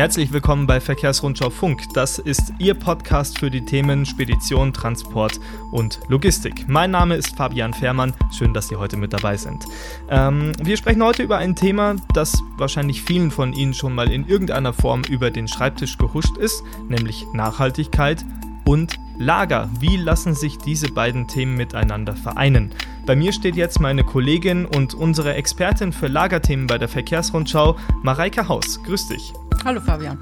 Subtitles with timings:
[0.00, 1.92] Herzlich willkommen bei Verkehrsrundschau Funk.
[1.92, 5.38] Das ist Ihr Podcast für die Themen Spedition, Transport
[5.72, 6.66] und Logistik.
[6.66, 8.14] Mein Name ist Fabian Fehrmann.
[8.32, 9.66] Schön, dass Sie heute mit dabei sind.
[10.08, 14.26] Ähm, wir sprechen heute über ein Thema, das wahrscheinlich vielen von Ihnen schon mal in
[14.26, 18.24] irgendeiner Form über den Schreibtisch gehuscht ist, nämlich Nachhaltigkeit
[18.64, 19.68] und Lager.
[19.78, 22.72] Wie lassen sich diese beiden Themen miteinander vereinen?
[23.04, 28.48] Bei mir steht jetzt meine Kollegin und unsere Expertin für Lagerthemen bei der Verkehrsrundschau, Mareike
[28.48, 28.82] Haus.
[28.82, 29.34] Grüß dich.
[29.62, 30.18] Hallo Fabian.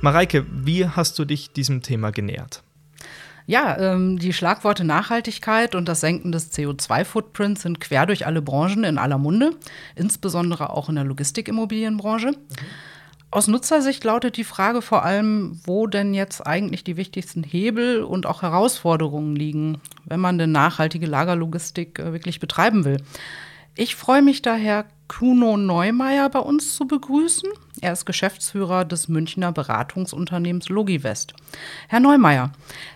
[0.00, 2.62] Mareike, wie hast du dich diesem Thema genähert?
[3.44, 8.84] Ja, ähm, die Schlagworte Nachhaltigkeit und das Senken des CO2-Footprints sind quer durch alle Branchen
[8.84, 9.50] in aller Munde,
[9.94, 12.28] insbesondere auch in der Logistikimmobilienbranche.
[12.30, 12.56] Mhm.
[13.30, 18.24] Aus Nutzersicht lautet die Frage vor allem, wo denn jetzt eigentlich die wichtigsten Hebel und
[18.24, 23.02] auch Herausforderungen liegen, wenn man denn nachhaltige Lagerlogistik äh, wirklich betreiben will.
[23.74, 27.48] Ich freue mich daher, Kuno Neumeier bei uns zu begrüßen.
[27.80, 31.32] Er ist Geschäftsführer des Münchner Beratungsunternehmens Logivest.
[31.88, 32.52] Herr Neumeier,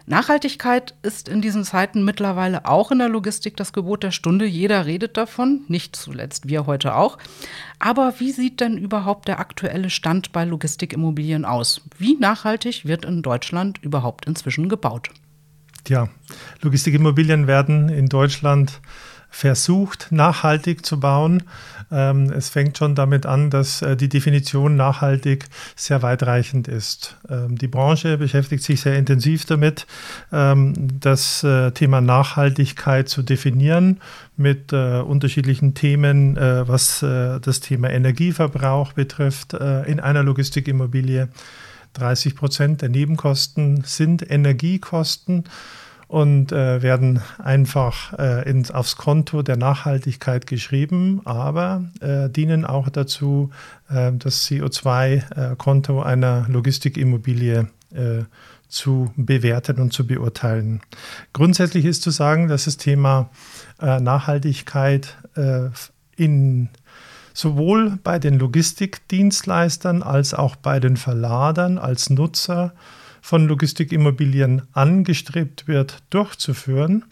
[0.06, 4.44] Nachhaltigkeit ist in diesen Zeiten mittlerweile auch in der Logistik das Gebot der Stunde.
[4.44, 7.18] Jeder redet davon, nicht zuletzt wir heute auch.
[7.78, 11.80] Aber wie sieht denn überhaupt der aktuelle Stand bei Logistikimmobilien aus?
[11.98, 15.08] Wie nachhaltig wird in Deutschland überhaupt inzwischen gebaut?
[15.88, 16.08] Ja,
[16.60, 18.80] Logistikimmobilien werden in Deutschland
[19.32, 21.42] versucht, nachhaltig zu bauen.
[21.90, 27.16] Ähm, es fängt schon damit an, dass äh, die Definition nachhaltig sehr weitreichend ist.
[27.28, 29.86] Ähm, die Branche beschäftigt sich sehr intensiv damit,
[30.32, 34.00] ähm, das äh, Thema Nachhaltigkeit zu definieren
[34.36, 41.28] mit äh, unterschiedlichen Themen, was das Thema Energieverbrauch betrifft in einer Logistikimmobilie.
[41.94, 45.44] 30 Prozent der Nebenkosten sind Energiekosten
[46.12, 52.90] und äh, werden einfach äh, ins, aufs Konto der Nachhaltigkeit geschrieben, aber äh, dienen auch
[52.90, 53.48] dazu,
[53.88, 58.24] äh, das CO2-Konto einer Logistikimmobilie äh,
[58.68, 60.82] zu bewerten und zu beurteilen.
[61.32, 63.30] Grundsätzlich ist zu sagen, dass das Thema
[63.80, 65.16] äh, Nachhaltigkeit
[66.14, 66.68] in
[67.32, 72.74] sowohl bei den Logistikdienstleistern als auch bei den Verladern als Nutzer
[73.22, 77.06] von Logistikimmobilien angestrebt wird, durchzuführen.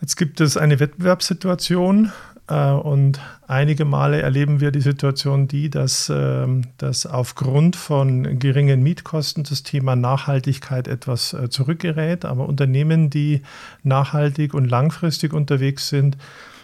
[0.00, 2.10] Jetzt gibt es eine Wettbewerbssituation
[2.48, 6.46] äh, und einige Male erleben wir die Situation die, dass, äh,
[6.78, 12.24] dass aufgrund von geringen Mietkosten das Thema Nachhaltigkeit etwas äh, zurückgerät.
[12.24, 13.42] Aber Unternehmen, die
[13.82, 16.16] nachhaltig und langfristig unterwegs sind,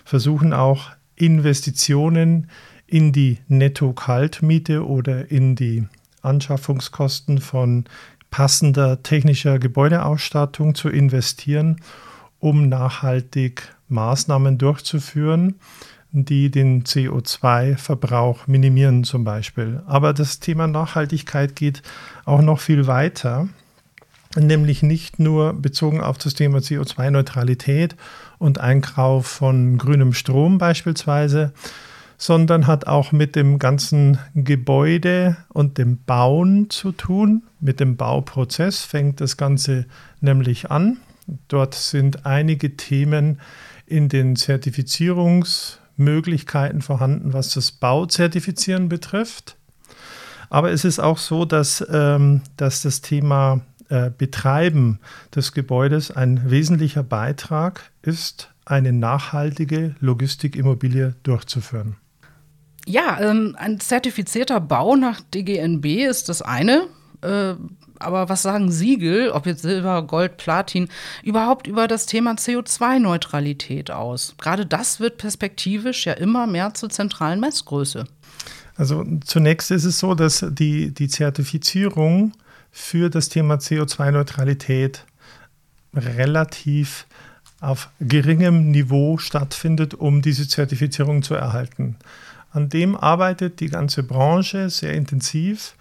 [0.04, 2.48] versuchen auch Investitionen
[2.86, 5.84] in die Netto-Kaltmiete oder in die
[6.22, 7.84] Anschaffungskosten von
[8.34, 11.76] passender technischer Gebäudeausstattung zu investieren,
[12.40, 15.54] um nachhaltig Maßnahmen durchzuführen,
[16.10, 19.84] die den CO2-Verbrauch minimieren zum Beispiel.
[19.86, 21.82] Aber das Thema Nachhaltigkeit geht
[22.24, 23.46] auch noch viel weiter,
[24.34, 27.94] nämlich nicht nur bezogen auf das Thema CO2-Neutralität
[28.38, 31.52] und Einkauf von grünem Strom beispielsweise,
[32.16, 37.42] sondern hat auch mit dem ganzen Gebäude und dem Bauen zu tun.
[37.60, 39.86] Mit dem Bauprozess fängt das Ganze
[40.20, 40.98] nämlich an.
[41.48, 43.40] Dort sind einige Themen
[43.86, 49.56] in den Zertifizierungsmöglichkeiten vorhanden, was das Bauzertifizieren betrifft.
[50.50, 55.00] Aber es ist auch so, dass, ähm, dass das Thema äh, Betreiben
[55.34, 61.96] des Gebäudes ein wesentlicher Beitrag ist, eine nachhaltige Logistikimmobilie durchzuführen.
[62.86, 66.86] Ja, ähm, ein zertifizierter Bau nach DGNB ist das eine.
[67.22, 67.54] Äh,
[67.98, 70.88] aber was sagen Siegel, ob jetzt Silber, Gold, Platin,
[71.22, 74.34] überhaupt über das Thema CO2-Neutralität aus?
[74.38, 78.04] Gerade das wird perspektivisch ja immer mehr zur zentralen Messgröße.
[78.76, 82.32] Also zunächst ist es so, dass die, die Zertifizierung
[82.72, 85.04] für das Thema CO2-Neutralität
[85.94, 87.06] relativ
[87.60, 91.96] auf geringem Niveau stattfindet, um diese Zertifizierung zu erhalten.
[92.54, 95.74] An dem arbeitet die ganze Branche sehr intensiv,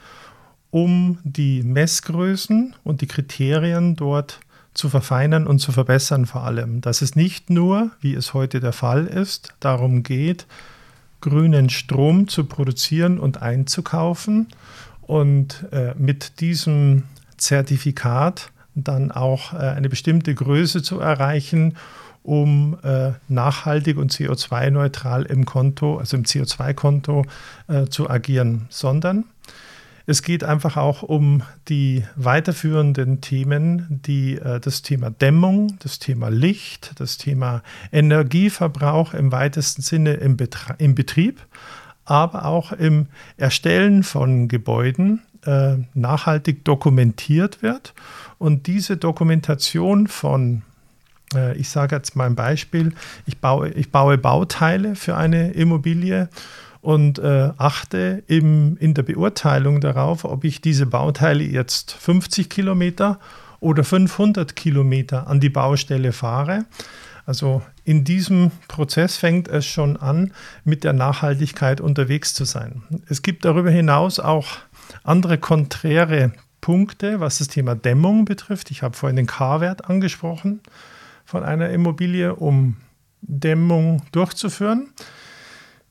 [0.71, 4.39] um die Messgrößen und die Kriterien dort
[4.73, 6.81] zu verfeinern und zu verbessern vor allem.
[6.81, 10.47] Dass es nicht nur, wie es heute der Fall ist, darum geht,
[11.21, 14.47] grünen Strom zu produzieren und einzukaufen
[15.03, 17.03] und äh, mit diesem
[17.37, 21.75] Zertifikat dann auch äh, eine bestimmte Größe zu erreichen
[22.23, 27.25] um äh, nachhaltig und CO2-neutral im Konto, also im CO2-Konto
[27.67, 29.25] äh, zu agieren, sondern
[30.05, 36.29] es geht einfach auch um die weiterführenden Themen, die äh, das Thema Dämmung, das Thema
[36.29, 41.39] Licht, das Thema Energieverbrauch im weitesten Sinne im, Betra im Betrieb,
[42.03, 47.93] aber auch im Erstellen von Gebäuden äh, nachhaltig dokumentiert wird.
[48.37, 50.63] Und diese Dokumentation von,
[51.55, 52.93] ich sage jetzt mal ein Beispiel,
[53.25, 56.29] ich baue, ich baue Bauteile für eine Immobilie
[56.81, 63.19] und äh, achte im, in der Beurteilung darauf, ob ich diese Bauteile jetzt 50 Kilometer
[63.61, 66.65] oder 500 Kilometer an die Baustelle fahre.
[67.25, 70.33] Also in diesem Prozess fängt es schon an,
[70.65, 72.83] mit der Nachhaltigkeit unterwegs zu sein.
[73.07, 74.47] Es gibt darüber hinaus auch
[75.03, 78.71] andere konträre Punkte, was das Thema Dämmung betrifft.
[78.71, 80.59] Ich habe vorhin den K-Wert angesprochen
[81.33, 82.75] von einer Immobilie, um
[83.23, 84.89] Dämmung durchzuführen.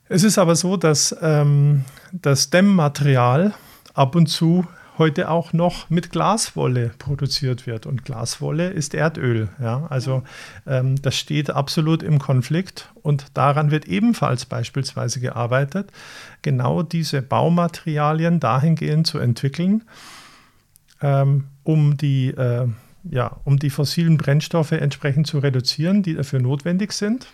[0.08, 3.52] Es ist aber so, dass ähm, das Dämmmaterial
[3.92, 4.68] ab und zu
[4.98, 7.86] heute auch noch mit Glaswolle produziert wird.
[7.86, 9.48] Und Glaswolle ist Erdöl.
[9.60, 9.88] Ja?
[9.90, 10.22] Also
[10.64, 15.90] ähm, das steht absolut im Konflikt und daran wird ebenfalls beispielsweise gearbeitet,
[16.42, 19.82] genau diese Baumaterialien dahingehend zu entwickeln,
[21.00, 22.68] ähm, um die äh,
[23.10, 27.26] ja, um die fossilen Brennstoffe entsprechend zu reduzieren, die dafür notwendig sind.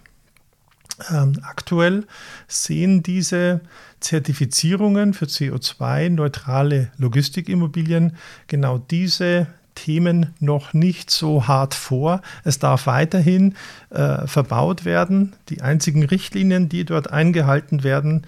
[1.11, 2.06] Ähm, aktuell
[2.49, 3.61] sehen diese
[4.00, 8.17] Zertifizierungen für CO2-neutrale Logistikimmobilien
[8.49, 12.21] genau diese Themen noch nicht so hart vor.
[12.43, 13.55] Es darf weiterhin
[13.91, 15.37] äh, verbaut werden.
[15.50, 18.26] Die einzigen Richtlinien, die dort eingehalten werden,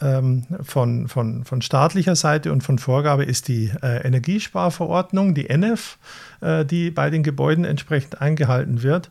[0.00, 5.98] ähm, von, von, von staatlicher Seite und von Vorgabe ist die äh, Energiesparverordnung, die NF,
[6.40, 9.10] äh, die bei den Gebäuden entsprechend eingehalten wird.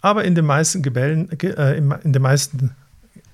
[0.00, 2.70] Aber in den meisten, Gebellen, äh, in den meisten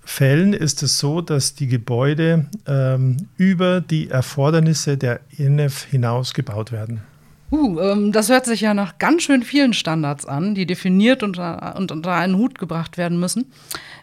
[0.04, 6.70] Fällen ist es so, dass die Gebäude ähm, über die Erfordernisse der INF hinaus gebaut
[6.70, 7.02] werden.
[7.50, 11.76] Uh, ähm, das hört sich ja nach ganz schön vielen Standards an, die definiert unter,
[11.76, 13.52] und unter einen Hut gebracht werden müssen.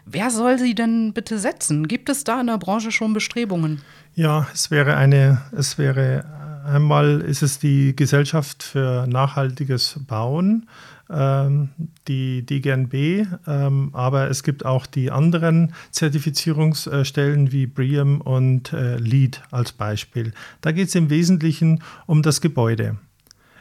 [0.06, 1.86] Wer soll sie denn bitte setzen?
[1.86, 3.82] Gibt es da in der Branche schon Bestrebungen?
[4.14, 6.24] Ja, es wäre eine, es wäre
[6.64, 10.66] einmal ist es die Gesellschaft für nachhaltiges Bauen
[11.10, 11.68] ähm,
[12.08, 19.42] die DGNB, ähm, aber es gibt auch die anderen Zertifizierungsstellen wie BREEAM und äh, LEED
[19.50, 20.32] als Beispiel.
[20.60, 22.96] Da geht es im Wesentlichen um das Gebäude.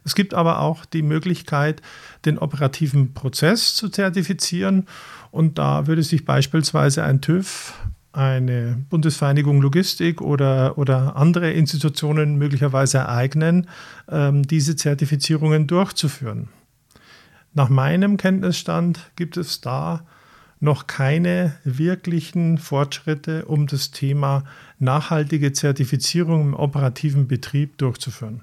[0.05, 1.81] Es gibt aber auch die Möglichkeit,
[2.25, 4.87] den operativen Prozess zu zertifizieren
[5.31, 7.73] und da würde sich beispielsweise ein TÜV
[8.13, 13.67] eine Bundesvereinigung Logistik oder, oder andere Institutionen möglicherweise ereignen,
[14.07, 16.49] ähm, diese Zertifizierungen durchzuführen.
[17.55, 20.05] Nach meinem Kenntnisstand gibt es da
[20.59, 24.43] noch keine wirklichen Fortschritte, um das Thema
[24.79, 28.41] nachhaltige Zertifizierung im operativen Betrieb durchzuführen.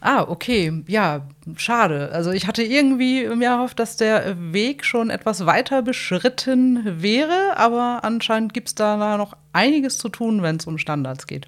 [0.00, 0.84] Ah, okay.
[0.86, 1.26] Ja,
[1.56, 2.10] schade.
[2.12, 8.00] Also ich hatte irgendwie mir erhofft, dass der Weg schon etwas weiter beschritten wäre, aber
[8.02, 11.46] anscheinend gibt es da noch einiges zu tun, wenn es um Standards geht.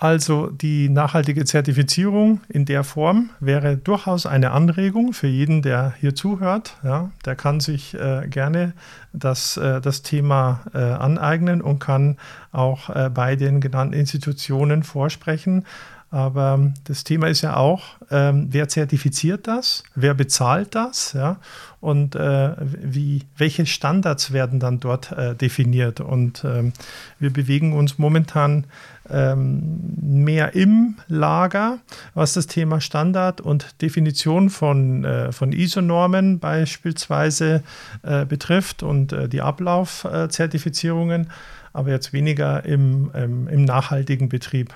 [0.00, 6.14] Also die nachhaltige Zertifizierung in der Form wäre durchaus eine Anregung für jeden, der hier
[6.14, 6.78] zuhört.
[6.82, 8.72] Ja, der kann sich äh, gerne
[9.12, 12.16] das, äh, das Thema äh, aneignen und kann
[12.50, 15.66] auch äh, bei den genannten Institutionen vorsprechen.
[16.12, 21.36] Aber das Thema ist ja auch, ähm, wer zertifiziert das, wer bezahlt das, ja,
[21.80, 26.00] und äh, wie, welche Standards werden dann dort äh, definiert.
[26.00, 26.72] Und ähm,
[27.20, 28.64] wir bewegen uns momentan
[29.08, 31.78] ähm, mehr im Lager,
[32.14, 37.62] was das Thema Standard und Definition von, äh, von ISO-Normen beispielsweise
[38.02, 41.30] äh, betrifft und äh, die Ablaufzertifizierungen,
[41.72, 44.74] aber jetzt weniger im, im nachhaltigen Betrieb.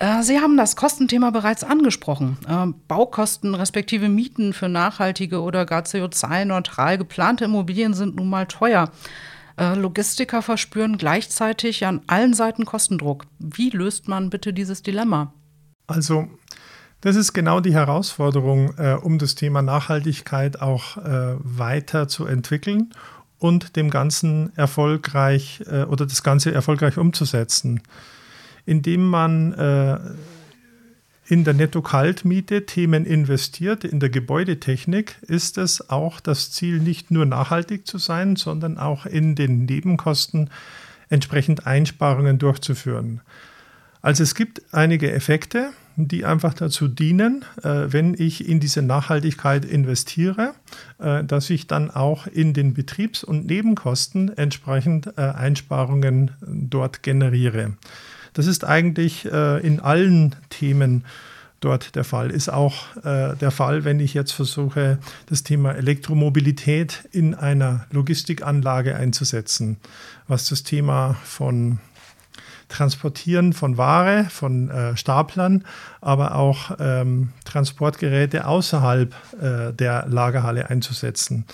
[0.00, 2.38] Äh, Sie haben das Kostenthema bereits angesprochen.
[2.48, 8.90] Äh, Baukosten respektive Mieten für nachhaltige oder gar CO2-neutral geplante Immobilien sind nun mal teuer.
[9.58, 13.26] Äh, Logistiker verspüren gleichzeitig an allen Seiten Kostendruck.
[13.38, 15.34] Wie löst man bitte dieses Dilemma?
[15.86, 16.28] Also,
[17.02, 22.92] das ist genau die Herausforderung, um das Thema Nachhaltigkeit auch weiter zu entwickeln
[23.38, 27.80] und dem Ganzen erfolgreich oder das Ganze erfolgreich umzusetzen
[28.66, 29.98] indem man äh,
[31.30, 37.24] in der Netto-Kaltmiete Themen investiert, in der Gebäudetechnik, ist es auch das Ziel, nicht nur
[37.24, 40.50] nachhaltig zu sein, sondern auch in den Nebenkosten
[41.08, 43.20] entsprechend Einsparungen durchzuführen.
[44.02, 49.64] Also es gibt einige Effekte, die einfach dazu dienen, äh, wenn ich in diese Nachhaltigkeit
[49.64, 50.54] investiere,
[50.98, 57.74] äh, dass ich dann auch in den Betriebs- und Nebenkosten entsprechend äh, Einsparungen dort generiere.
[58.32, 61.04] Das ist eigentlich äh, in allen Themen
[61.60, 62.30] dort der Fall.
[62.30, 68.96] Ist auch äh, der Fall, wenn ich jetzt versuche, das Thema Elektromobilität in einer Logistikanlage
[68.96, 69.76] einzusetzen,
[70.26, 71.78] was das Thema von
[72.70, 75.64] Transportieren von Ware, von äh, Staplern,
[76.00, 81.44] aber auch ähm, Transportgeräte außerhalb äh, der Lagerhalle einzusetzen.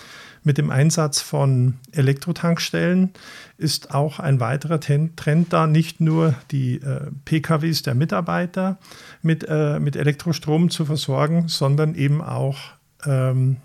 [0.47, 3.11] Mit dem Einsatz von Elektrotankstellen
[3.59, 8.79] ist auch ein weiterer Trend da, nicht nur die äh, PKWs der Mitarbeiter
[9.23, 12.59] mit, äh, mit Elektrostrom zu versorgen, sondern eben auch
[13.05, 13.57] ähm,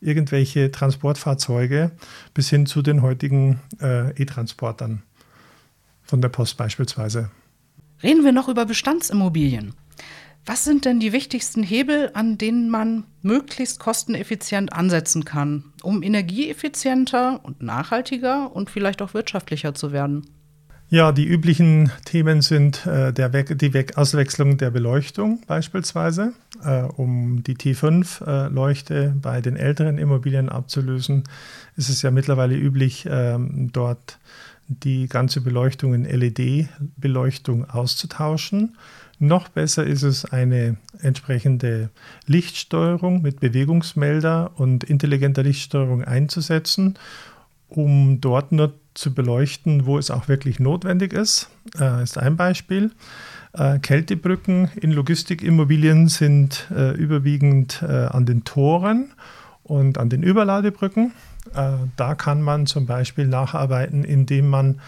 [0.00, 1.90] irgendwelche Transportfahrzeuge
[2.32, 5.02] bis hin zu den heutigen äh, E-Transportern
[6.04, 7.30] von der Post beispielsweise.
[8.02, 9.74] Reden wir noch über Bestandsimmobilien.
[10.46, 17.40] Was sind denn die wichtigsten Hebel, an denen man möglichst kosteneffizient ansetzen kann, um energieeffizienter
[17.42, 20.26] und nachhaltiger und vielleicht auch wirtschaftlicher zu werden?
[20.90, 26.82] Ja, die üblichen Themen sind äh, der We die We Auswechslung der Beleuchtung beispielsweise, äh,
[26.82, 31.24] um die T5-Leuchte äh, bei den älteren Immobilien abzulösen.
[31.76, 34.18] Ist es ja mittlerweile üblich, ähm, dort
[34.68, 38.76] die ganze Beleuchtung in LED-Beleuchtung auszutauschen.
[39.18, 41.90] Noch besser ist es, eine entsprechende
[42.26, 46.98] Lichtsteuerung mit Bewegungsmelder und intelligenter Lichtsteuerung einzusetzen,
[47.68, 51.48] um dort nur zu beleuchten, wo es auch wirklich notwendig ist.
[51.78, 52.92] Äh, ist ein Beispiel.
[53.52, 59.12] Äh, Kältebrücken in Logistikimmobilien sind äh, überwiegend äh, an den Toren
[59.62, 61.12] und an den Überladebrücken.
[61.54, 64.80] Äh, da kann man zum Beispiel nacharbeiten, indem man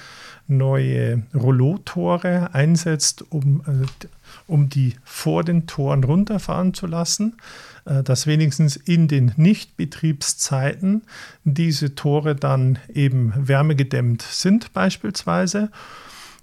[0.49, 4.07] neue Rollo-Tore einsetzt, um, äh,
[4.47, 7.37] um die vor den Toren runterfahren zu lassen,
[7.85, 11.03] äh, dass wenigstens in den Nichtbetriebszeiten
[11.45, 15.71] diese Tore dann eben wärmegedämmt sind beispielsweise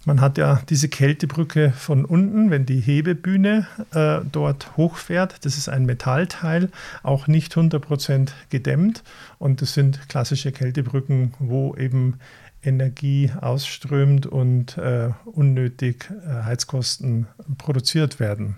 [0.06, 5.46] man hat ja diese Kältebrücke von unten, wenn die Hebebühne äh, dort hochfährt.
[5.46, 6.70] Das ist ein Metallteil,
[7.04, 9.04] auch nicht 100% gedämmt.
[9.40, 12.20] Und das sind klassische Kältebrücken, wo eben
[12.64, 17.28] Energie ausströmt und äh, unnötig äh, Heizkosten
[17.58, 18.58] produziert werden.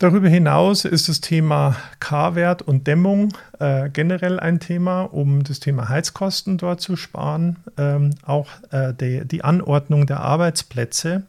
[0.00, 5.90] Darüber hinaus ist das Thema K-Wert und Dämmung äh, generell ein Thema, um das Thema
[5.90, 7.56] Heizkosten dort zu sparen.
[7.76, 11.24] Ähm, auch äh, die, die, Anordnung der Arbeitsplätze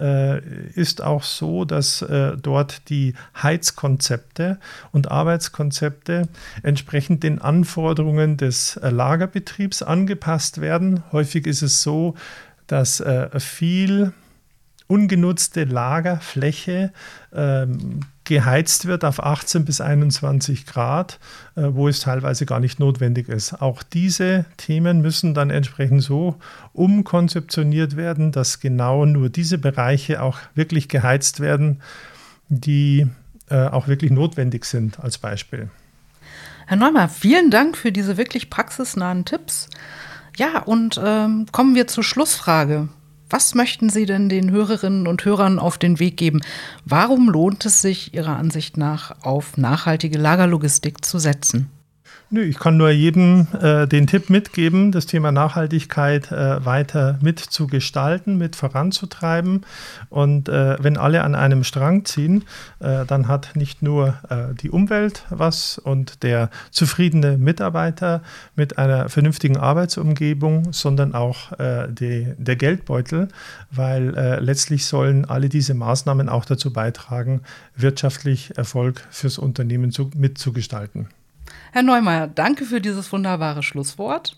[0.00, 0.40] äh,
[0.70, 3.12] ist auch so, dass äh, dort die
[3.42, 4.58] Heizkonzepte
[4.90, 6.26] und Arbeitskonzepte
[6.62, 11.02] entsprechend den Anforderungen des äh, Lagerbetriebs angepasst werden.
[11.12, 12.14] Häufig ist es so,
[12.68, 14.14] dass äh, viel
[14.86, 16.90] ungenutzte Lagerfläche
[17.34, 21.18] ähm, geheizt wird auf 18 bis 21 Grad,
[21.56, 23.60] äh, wo es teilweise gar nicht notwendig ist.
[23.60, 26.36] Auch diese Themen müssen dann entsprechend so
[26.72, 31.82] umkonzeptioniert werden, dass genau nur diese Bereiche auch wirklich geheizt werden,
[32.48, 33.06] die
[33.50, 35.68] äh, auch wirklich notwendig sind, als Beispiel.
[36.66, 39.68] Herr Neumann, vielen Dank für diese wirklich praxisnahen Tipps.
[40.36, 42.88] Ja, und ähm, kommen wir zur Schlussfrage.
[43.34, 46.40] Was möchten Sie denn den Hörerinnen und Hörern auf den Weg geben?
[46.84, 51.68] Warum lohnt es sich Ihrer Ansicht nach auf nachhaltige Lagerlogistik zu setzen?
[52.30, 58.38] Nö, ich kann nur jedem äh, den Tipp mitgeben, das Thema Nachhaltigkeit äh, weiter mitzugestalten,
[58.38, 59.66] mit voranzutreiben.
[60.08, 62.44] Und äh, wenn alle an einem Strang ziehen,
[62.80, 68.22] äh, dann hat nicht nur äh, die Umwelt was und der zufriedene Mitarbeiter
[68.56, 73.28] mit einer vernünftigen Arbeitsumgebung, sondern auch äh, die, der Geldbeutel,
[73.70, 77.42] weil letztlich sollen alle diese Maßnahmen auch dazu beitragen,
[77.76, 81.08] wirtschaftlich Erfolg fürs Unternehmen zu, mitzugestalten.
[81.74, 84.36] Herr Neumeier, danke für dieses wunderbare Schlusswort.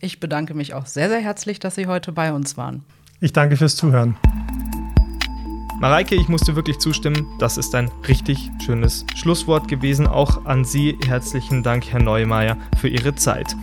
[0.00, 2.84] Ich bedanke mich auch sehr, sehr herzlich, dass Sie heute bei uns waren.
[3.18, 4.14] Ich danke fürs Zuhören.
[5.80, 7.26] Mareike, ich musste wirklich zustimmen.
[7.40, 10.06] Das ist ein richtig schönes Schlusswort gewesen.
[10.06, 13.56] Auch an Sie herzlichen Dank, Herr Neumeier, für Ihre Zeit.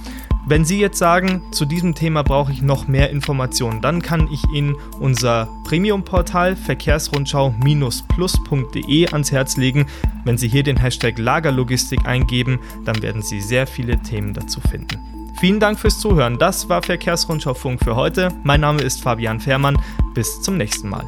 [0.45, 4.43] Wenn Sie jetzt sagen, zu diesem Thema brauche ich noch mehr Informationen, dann kann ich
[4.51, 9.85] Ihnen unser Premium-Portal verkehrsrundschau-plus.de ans Herz legen.
[10.25, 14.99] Wenn Sie hier den Hashtag Lagerlogistik eingeben, dann werden Sie sehr viele Themen dazu finden.
[15.39, 16.37] Vielen Dank fürs Zuhören.
[16.37, 18.27] Das war Verkehrsrundschau Funk für heute.
[18.43, 19.81] Mein Name ist Fabian Fährmann.
[20.13, 21.05] Bis zum nächsten Mal.